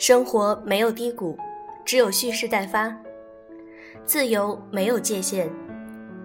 [0.00, 1.36] 生活没有低谷，
[1.84, 2.90] 只有蓄势待发；
[4.06, 5.46] 自由没有界限，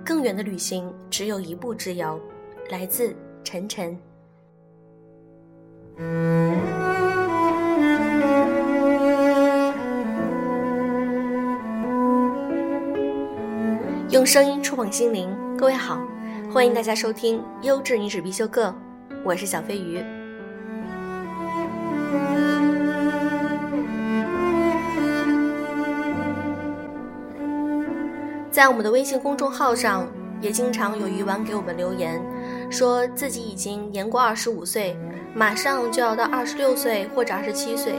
[0.05, 2.17] 更远的旅行只有一步之遥。
[2.69, 3.99] 来自晨晨。
[14.09, 16.01] 用声音触碰心灵，各位好，
[16.49, 18.73] 欢迎大家收听《优质女子必修课》，
[19.25, 20.01] 我是小飞鱼。
[28.55, 30.07] 在我们的微信公众号上，
[30.39, 32.21] 也经常有鱼丸给我们留言，
[32.69, 34.97] 说自己已经年过二十五岁，
[35.33, 37.95] 马上就要到二十六岁或者二十七岁，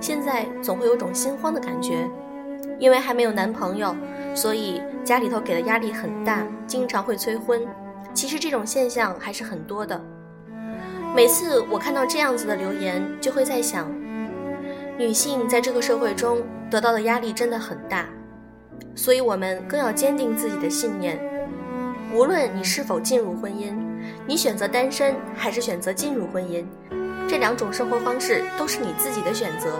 [0.00, 2.08] 现在总会有种心慌的感觉，
[2.78, 3.92] 因为还没有男朋友，
[4.32, 7.60] 所以家里头给的压力很大，经常会催婚。
[8.14, 10.00] 其实这种现象还是很多的。
[11.16, 13.92] 每次我看到这样子的留言，就会在想，
[14.96, 18.06] 女性在这个社会中得到的压力真的很大。
[18.94, 21.18] 所以，我们更要坚定自己的信念。
[22.12, 23.72] 无论你是否进入婚姻，
[24.26, 26.64] 你选择单身还是选择进入婚姻，
[27.28, 29.70] 这两种生活方式都是你自己的选择。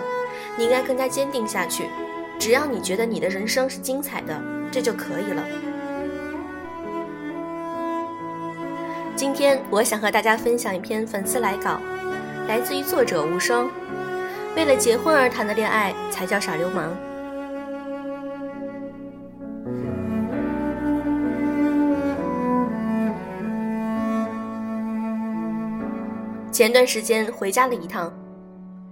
[0.56, 1.84] 你应该更加坚定下去。
[2.38, 4.40] 只要你觉得你的人生是精彩的，
[4.70, 5.44] 这就可以了。
[9.16, 11.80] 今天，我想和大家分享一篇粉丝来稿，
[12.48, 13.68] 来自于作者无声。
[14.56, 16.96] 为了结婚而谈的恋爱，才叫耍流氓。
[26.61, 28.12] 前段时间回家了一趟，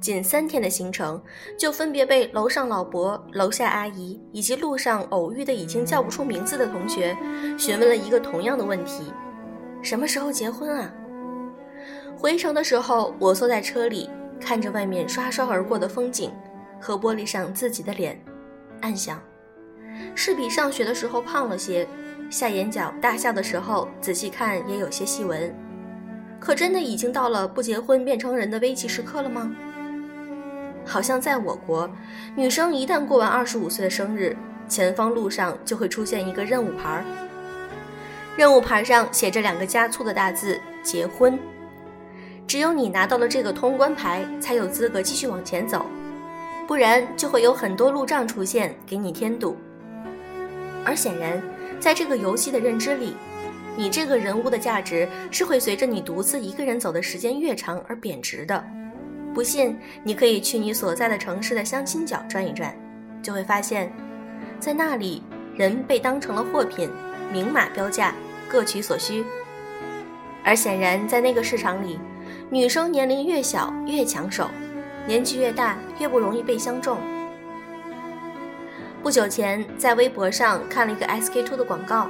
[0.00, 1.22] 仅三天的行程，
[1.58, 7.15] 就分别被楼上老伯、楼下阿姨以及路上偶遇的已经叫不出名字的同学
[7.59, 9.12] 询问了一个同样的问题：
[9.82, 10.91] 什么时候结婚啊？
[12.16, 14.09] 回城的时候，我坐在车里，
[14.41, 16.32] 看着外面刷刷而过的风景
[16.81, 18.19] 和玻璃上自己的脸，
[18.81, 19.21] 暗想：
[20.15, 21.87] 是比上学的时候胖了些，
[22.31, 25.54] 下眼角大笑的时候仔细看也有些细纹。
[26.41, 29.50] 可真的已经到了不结婚变成人的危急时刻了吗？
[30.84, 31.91] 好像在我国，
[32.34, 34.34] 女生一旦过完二十五岁的生日，
[34.69, 37.04] 前方路上就会出现一个任务牌儿，
[38.37, 41.38] 任务牌上写着两个加粗的大字“结婚”。
[42.47, 45.84] 只有你拿到了这个通关牌，才有资格继续往前走，
[46.66, 49.56] 不然就会有很多路障出现给你添堵。
[50.84, 51.43] 而显然，
[51.78, 53.15] 在这个游戏的认知里。
[53.78, 58.65] 你这个人物的价值是会随着你独自一个人走的时间越长而贬值的。
[59.33, 62.75] 不信，你可以去你所在的城市的相亲角转一转，
[63.22, 63.93] 就会发现，
[64.59, 65.22] 在那里
[65.55, 66.91] 人被当成了货品，
[67.33, 68.12] 明码标价，
[68.49, 69.25] 各取所需。
[70.43, 72.00] 而显然，在那个市场里，
[72.50, 74.50] 女生年龄越小越抢手，
[75.06, 76.99] 年纪越大越不容易被相中。
[79.05, 82.09] 不久前，在微博上看了一个 SK two 的广告。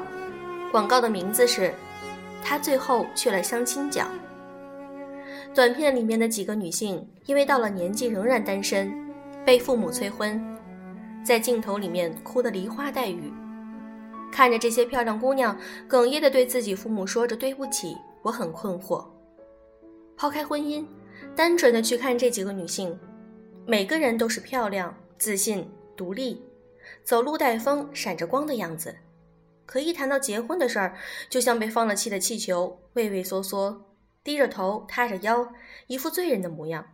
[0.71, 1.73] 广告的名字是
[2.45, 4.07] “他最后去了相亲角”。
[5.55, 8.93] 短片里面的几个女性因为到了年纪仍然单身，
[9.47, 10.41] 被父母催婚，
[11.25, 13.33] 在镜头里面哭得梨花带雨。
[14.31, 15.59] 看着这些漂亮姑娘
[15.89, 19.03] 哽咽地对自己父母说着对不起，我很困惑。
[20.19, 20.85] 抛开婚姻，
[21.35, 22.97] 单纯的去看这几个女性，
[23.67, 26.43] 每个人都是漂亮、自信、独立，
[27.03, 28.95] 走路带风、闪着光的样子。
[29.69, 30.97] 可一谈到结婚的事儿，
[31.29, 33.85] 就像被放了气的气球，畏畏缩缩，
[34.25, 35.53] 低着头，塌着腰，
[35.89, 36.87] 一副罪人的模样。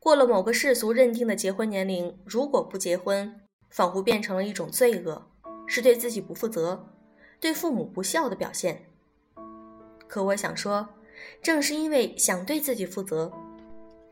[0.00, 5.30] 过了某个世俗认定的结婚年龄，如果不结婚，仿佛变成了一种罪恶，
[5.68, 6.88] 是对自己不负责、
[7.38, 8.86] 对父母不孝的表现。
[10.08, 10.88] 可我想说，
[11.40, 13.32] 正是因为想对自己负责，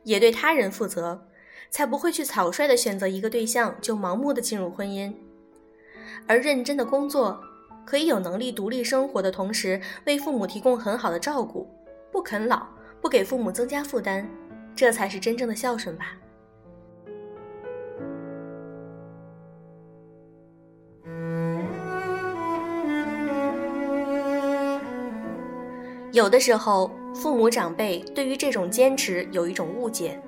[0.05, 1.27] 也对他人负责，
[1.69, 5.13] 才不会去草率的选择一个对象就盲目的进入婚姻。
[6.27, 7.41] 而认真的工作，
[7.85, 11.67] 可以有能力独立生活的同时，为父母提供很好的照顾，
[12.13, 12.67] 不啃老，
[13.01, 14.27] 不给父母增加负担，
[14.75, 16.15] 这才是真正的孝顺吧。
[26.11, 30.21] 有的时候，父母长辈对于这种坚持有一种误解，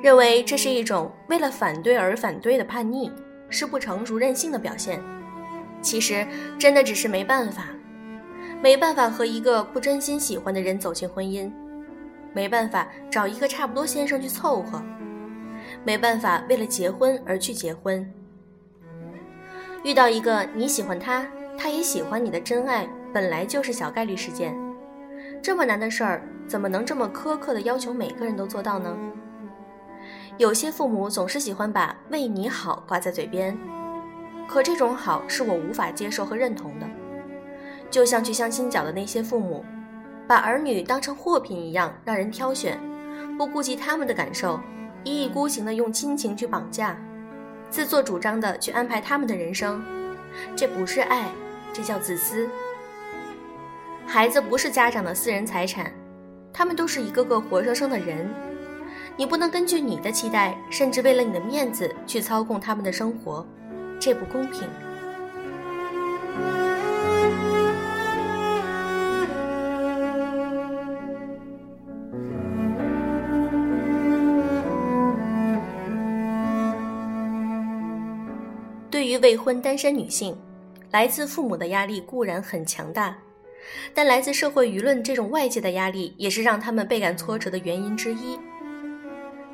[0.00, 3.12] 认为这是一种为了反对而反对的叛逆。
[3.52, 5.00] 是不成熟任性的表现，
[5.82, 6.26] 其实
[6.58, 7.66] 真的只是没办法，
[8.62, 11.52] 没办法和一个不真心喜欢的人走进婚姻，
[12.32, 14.82] 没办法找一个差不多先生去凑合，
[15.84, 18.10] 没办法为了结婚而去结婚。
[19.84, 21.26] 遇到一个你喜欢他，
[21.58, 24.56] 他也喜欢你的真爱，本来就是小概率事件，
[25.42, 28.96] 这么难的事儿，怎么能这么苛刻的要求每个人都做到呢？
[30.38, 33.56] 有些父母总是喜欢把“为你好”挂在嘴边，
[34.48, 36.86] 可这种好是我无法接受和认同的。
[37.90, 39.62] 就像去相亲角的那些父母，
[40.26, 42.80] 把儿女当成货品一样让人挑选，
[43.36, 44.58] 不顾及他们的感受，
[45.04, 46.96] 一意孤行的用亲情去绑架，
[47.68, 49.84] 自作主张的去安排他们的人生，
[50.56, 51.28] 这不是爱，
[51.74, 52.48] 这叫自私。
[54.06, 55.92] 孩子不是家长的私人财产，
[56.52, 58.28] 他们都是一个个活生生的人，
[59.16, 63.46] 你不能根据你的期待，甚至为了你的面子去操控他们的生活，
[64.00, 64.62] 这不公平。
[78.90, 80.36] 对于未婚单身女性，
[80.90, 83.16] 来自父母的压力固然很强大，
[83.94, 88.38] 但来自社会舆论这种外界的压力也是让他们倍感挫折的原因之一。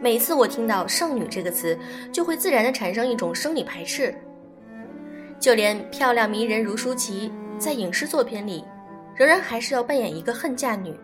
[0.00, 1.76] 每次我听到“剩女”这个词，
[2.12, 4.14] 就会自然的产生一种生理排斥。
[5.40, 8.64] 就连漂亮迷人如舒淇，在影视作品里，
[9.16, 10.94] 仍然还是要扮演一个恨嫁女，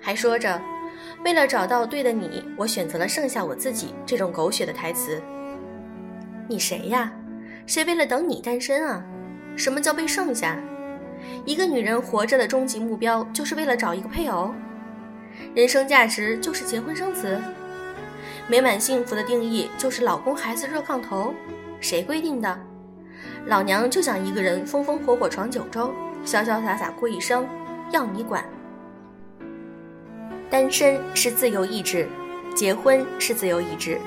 [0.00, 0.60] 还说着
[1.24, 5.20] “为了找到对的你，我选择了剩下我自己”这种狗血的台词。
[6.48, 7.12] 你谁呀？
[7.66, 9.04] 谁为了等你单身啊？
[9.54, 10.58] 什么叫被剩下？
[11.44, 14.54] 一个女人活着的终极目标就是为了找一个配偶，
[15.54, 17.38] 人生价值就是结婚生子，
[18.50, 21.32] 美满幸福的定义就是老公孩子热炕头，
[21.78, 22.60] 谁规定的？
[23.46, 25.94] 老娘就想一个人风风火火闯九州，
[26.26, 27.46] 潇潇洒洒过一生，
[27.92, 28.44] 要你管？
[30.50, 32.08] 单身是自由意志，
[32.52, 34.00] 结婚是自由意志，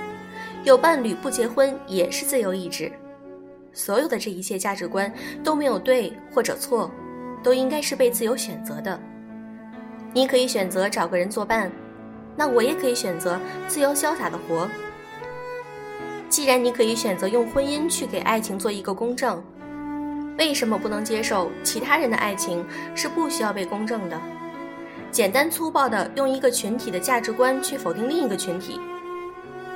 [0.66, 2.92] 有伴侣不结婚也是自由意志。
[3.72, 5.10] 所有的这一切价值观
[5.42, 6.92] 都没有对或者错，
[7.42, 9.00] 都应该是被自由选择的。
[10.12, 11.72] 你可以选择找个人作伴，
[12.36, 14.68] 那我也可以选择自由潇洒的活。
[16.30, 19.44] 既然你可以选择用婚姻去给爱情做一个公证，
[20.38, 22.66] 为什么不能接受其他人的爱情
[22.96, 24.20] 是不需要被公证的？
[25.12, 28.80] 简单粗暴的用一个群体的价值观去否定另一个群体，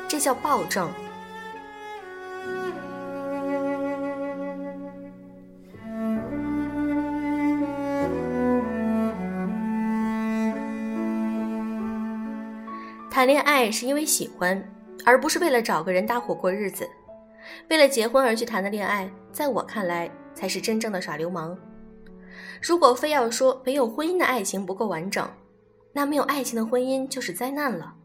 [0.07, 0.89] 这叫暴政。
[13.17, 14.63] 谈恋爱是因为喜欢，
[15.03, 16.87] 而不是为了找个人搭伙过日子。
[17.67, 21.57] 为了结婚而去谈的恋爱，在我看来才是真正的耍流氓。
[22.61, 25.27] 如果非要说没有婚姻的爱情不够完整，
[25.93, 27.95] 那没有爱情的婚姻就是灾难了。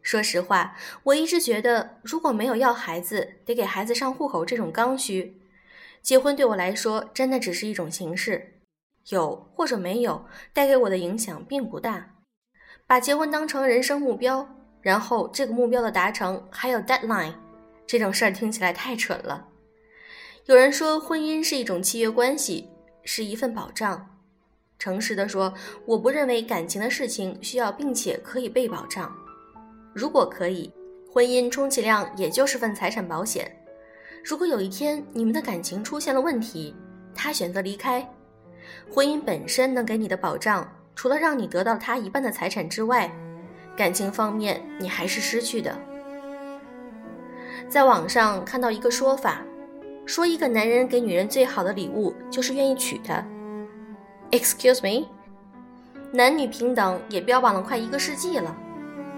[0.00, 5.40] 说实话，我一直觉得，如果没有要孩子得给孩子上户口这种刚需，
[6.02, 8.60] 结婚对我来说真的只是一种形式，
[9.08, 12.14] 有或者没有带给我的影响并不大。
[12.88, 14.48] 把结婚当成人生目标，
[14.80, 17.34] 然后这个目标的达成还有 deadline，
[17.86, 19.46] 这种事儿听起来太蠢了。
[20.46, 22.66] 有人说婚姻是一种契约关系，
[23.04, 24.08] 是一份保障。
[24.78, 25.52] 诚实的说，
[25.84, 29.14] 我不认为感情的事情需要并且可以被保障。
[29.92, 30.72] 如果可以，
[31.12, 33.54] 婚姻充其量也就是份财产保险。
[34.24, 36.74] 如果有一天你们的感情出现了问题，
[37.14, 38.08] 他选择离开，
[38.90, 40.66] 婚姻本身能给你的保障。
[40.98, 43.08] 除了让你得到他一半的财产之外，
[43.76, 45.72] 感情方面你还是失去的。
[47.68, 49.40] 在网上看到一个说法，
[50.04, 53.24] 说一个男人给女人最好的礼物就是愿意娶她。
[54.32, 55.06] Excuse me，
[56.10, 58.52] 男女平等也标榜了快一个世纪了，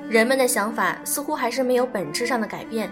[0.06, 2.90] 人们的想法似乎还是没有本质上的改变。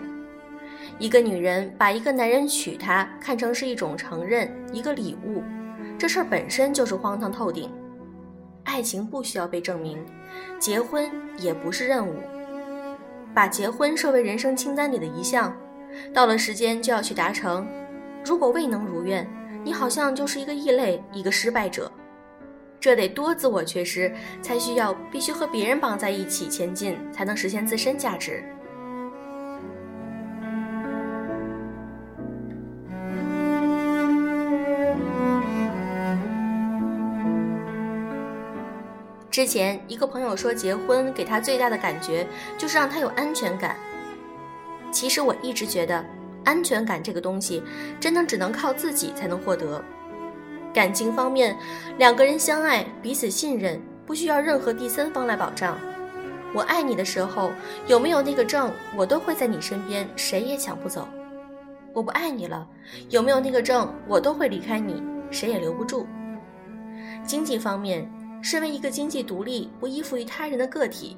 [0.98, 5.42] 一个女人把一个男人娶她看成是一种承认，一个礼物，
[5.98, 7.70] 这事儿本身就是荒唐透顶。
[8.68, 9.98] 爱情不需要被证明，
[10.58, 12.16] 结婚也不是任务。
[13.34, 15.56] 把结婚设为人生清单里的一项，
[16.12, 17.66] 到了时间就要去达成。
[18.22, 19.26] 如果未能如愿，
[19.64, 21.90] 你好像就是一个异类，一个失败者。
[22.78, 28.44] 这得多自我缺失，才需要必须和别人绑在一起前进，才能实现自身价值。
[39.30, 43.76] 之前一个朋友说，结婚给他最大的感觉就是让他有安全感。
[44.90, 46.02] 其实我一直觉得，
[46.44, 47.62] 安全感这个东西，
[48.00, 49.84] 真的只能靠自己才能获得。
[50.72, 51.56] 感情方面，
[51.98, 55.78] 两个人相爱，彼此信任，不需要任何第三方来保障。
[56.54, 57.50] 我爱你的时候，
[57.86, 61.06] 有没有那个证，我都会在你身边，谁也抢不走。
[61.92, 62.66] 我不爱你了，
[63.10, 66.06] 有没有那个证，我都会离开你，谁也留不住。
[67.26, 68.10] 经济方面。
[68.40, 71.16] 身为一个经济独立、不依附于他人的个体，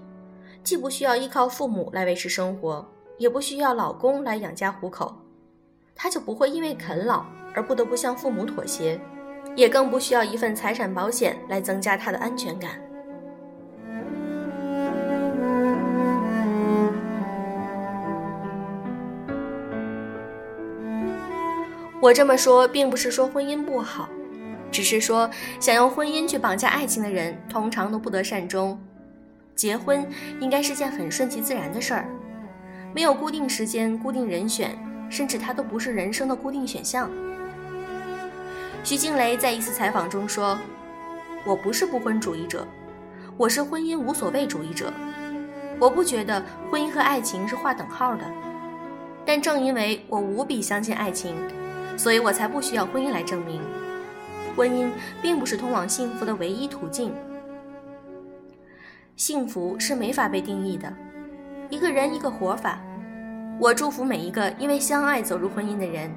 [0.64, 2.86] 既不需要依靠父母来维持生活，
[3.18, 5.14] 也不需要老公来养家糊口，
[5.94, 7.24] 她就不会因为啃老
[7.54, 9.00] 而不得不向父母妥协，
[9.54, 12.80] 也更不需要一份财产保险来增加她的安全感。
[22.02, 24.08] 我这么说，并不是说婚姻不好，
[24.82, 25.28] 只是说
[25.60, 28.80] 想用婚姻去绑架爱情的人，通常都不得善终。
[29.54, 30.06] 结婚
[30.40, 32.08] 应该是件很顺其自然的事儿，
[32.94, 34.75] 没有固定时间、固定人选，
[35.10, 37.10] 甚至它都不是人生的固定选项。
[38.82, 40.58] 徐静蕾在一次采访中说
[41.44, 42.66] ：“我不是不婚主义者，
[43.37, 44.90] 我是婚姻无所谓主义者。
[45.78, 48.25] 我不觉得婚姻和爱情是划等号的，
[49.26, 51.37] 但正因为我无比相信爱情。”
[51.99, 53.60] 所以我才不需要婚姻来证明，
[54.57, 54.90] 婚姻
[55.23, 57.14] 并不是通往幸福的唯一途径。
[59.16, 60.92] 幸福是没法被定义的，
[61.69, 62.80] 一个人一个活法。
[63.59, 66.11] 我祝福每一个因为相爱走入婚姻的人，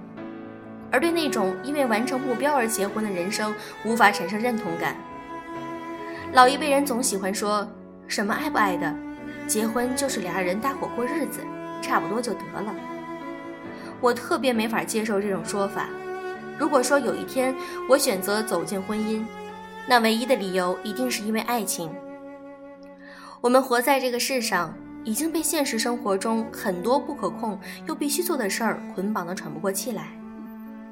[0.89, 4.95] 而对那种因为完成目标而结婚的人生无法产生认同感。
[6.31, 7.67] 老一辈人总喜欢说
[8.07, 8.95] 什么爱不爱的，
[9.45, 11.41] 结婚就是俩人搭伙过日子，
[11.81, 12.73] 差不多就得了。
[13.99, 15.89] 我特别没法接受这种说法。
[16.57, 17.55] 如果说有一天
[17.89, 19.23] 我选择走进婚姻，
[19.87, 21.93] 那唯一的理由一定是因为爱情。
[23.41, 30.07] 我们活在这个世上，已经被现实生活中很多不可控又必须做的事儿捆绑得喘不过气来。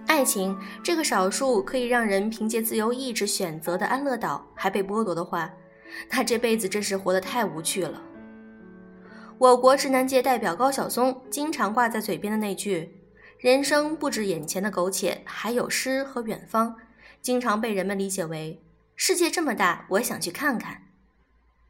[0.07, 5.49] 爱情这个少数可以让人凭借自由意志选择的安乐岛还被剥夺的话，
[6.09, 8.01] 那这辈子真是活得太无趣了。
[9.37, 13.00] 我国直男界代表高晓松经常挂在嘴边的那句。
[13.41, 16.75] 人生不止眼前的苟且，还有诗和远方，
[17.24, 18.62] 经常被人们理解为
[18.95, 20.83] 世界这么大，我想去看看。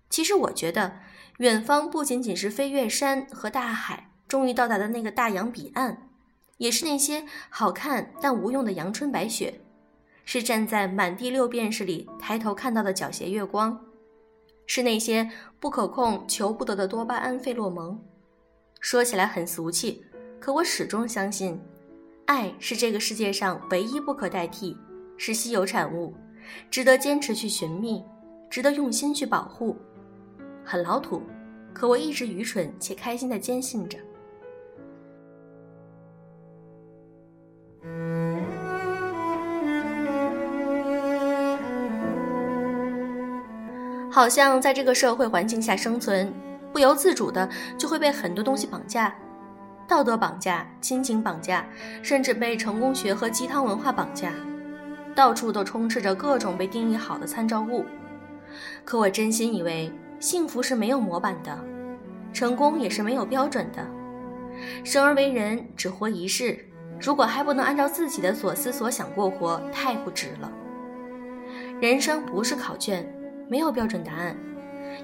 [0.10, 1.00] 其实我觉得，
[1.38, 6.10] 远方不仅仅是飞越山和大海，终于到达的那个大洋彼岸，
[6.58, 9.62] 也是那些好看但无用的阳春白雪，
[10.25, 13.86] 是站在满地六便士里抬头看到的皎洁月光，
[14.66, 17.98] 是那些不可控求不得的多巴胺费洛蒙。
[18.82, 20.04] 说起来很俗气。
[20.41, 21.62] 可我始终相信，
[22.25, 24.75] 爱是这个世界上唯一不可代替，
[25.15, 26.15] 是稀有产物，
[26.71, 28.03] 值得坚持去寻觅，
[28.50, 29.77] 值得用心去保护。
[30.65, 31.21] 很老土，
[31.75, 34.00] 可我一直愚蠢且开心的坚信着。
[44.10, 46.33] 好像在这个社会环境下生存，
[46.74, 49.15] 不由自主的就会被很多东西绑架。
[49.91, 51.65] 道德绑架、亲情绑架，
[52.01, 54.31] 甚至被成功学和鸡汤文化绑架，
[55.13, 57.83] 到处都充斥着各种被定义好的参照物。
[58.86, 61.60] 可我真心以为，幸福是没有模板的，
[62.31, 63.86] 成功也是没有标准的。
[64.86, 66.57] 生而为人，只活一世，
[66.98, 70.50] 如果还不能按照自己的所思所想过活，太不值了。
[71.81, 73.05] 人生不是考卷，
[73.50, 74.33] 没有标准答案，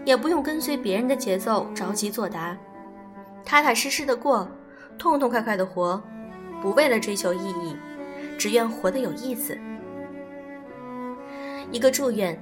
[0.06, 2.58] 也不用跟随别人的节奏着急作答，
[3.44, 4.50] 踏踏实实的过。
[4.98, 6.01] 痛痛快快的活，
[6.62, 7.75] 不为了追求意义，
[8.38, 9.58] 只愿活得有意思。
[11.72, 12.38] 一个祝愿，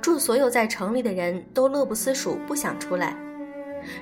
[0.00, 3.14] 祝所有在城里的人都乐不思蜀，不想出来；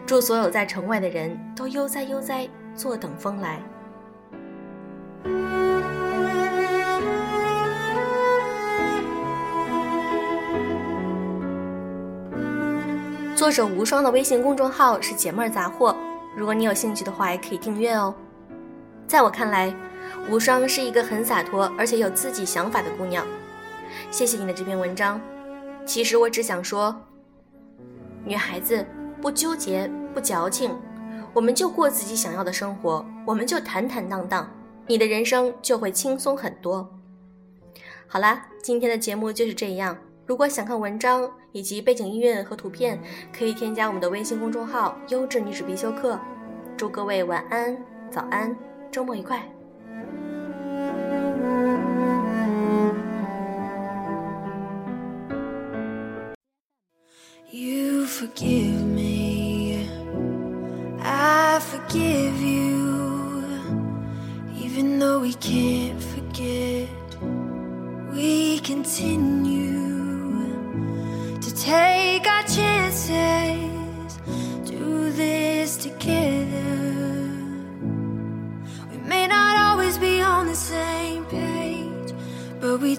[0.06, 3.62] 祝所有在城外的人都悠哉悠哉，坐等风来。
[13.37, 15.97] 作者无双的微信公众号是“解闷杂货”。
[16.38, 18.14] 如果你有兴趣的话，也可以订阅哦。
[19.09, 19.75] 在我看来，
[20.30, 23.26] 无双是一个很洒脱而且有自己想法的姑娘。
[24.12, 25.21] 谢谢你的这篇文章。
[25.85, 26.95] 其实我只想说，
[28.25, 28.87] 女孩子
[29.21, 30.78] 不纠结不矫情，
[31.35, 34.49] 我们就过自己想要的生活，我们就坦坦荡荡，
[34.87, 36.88] 你的人生就会轻松很多。
[38.07, 39.99] 好啦，今天的节目就是这样。
[40.28, 43.00] 如果想看文章以及背景音乐和图片，
[43.35, 46.20] 可以添加我们的微信公众号“优质女子必修课”。
[46.76, 47.75] 祝各位晚安、
[48.11, 48.54] 早安，
[48.92, 49.42] 周末愉快。
[68.90, 69.38] take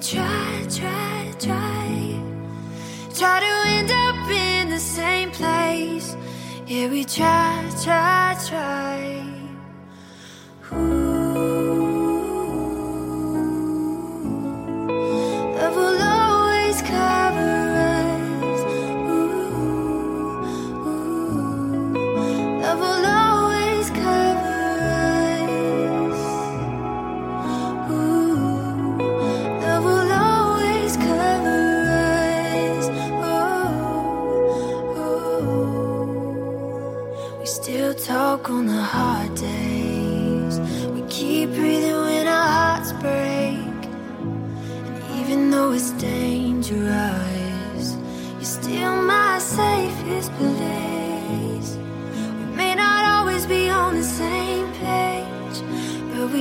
[0.02, 2.22] try, try, try,
[3.14, 6.16] try to end up in the same place.
[6.68, 9.09] Yeah, we try, try, try.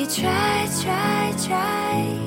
[0.09, 2.19] try, try, try,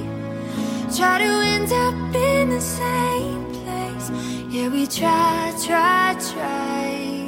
[0.95, 4.11] try to end up in the same place.
[4.49, 7.20] Yeah, we try, try, try.